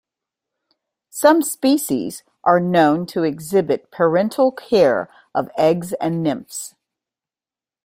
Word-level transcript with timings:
Some 1.11 1.43
species 1.43 2.23
are 2.43 2.59
known 2.59 3.05
to 3.05 3.21
exhibit 3.21 3.91
parental 3.91 4.51
care 4.51 5.07
of 5.35 5.51
eggs 5.59 5.93
and 5.93 6.23
nymphs. 6.23 6.73